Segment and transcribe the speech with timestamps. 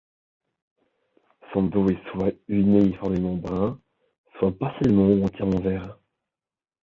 [1.53, 3.79] Son dos est soit uniformément brun,
[4.39, 5.99] soit partiellement ou entièrement vert.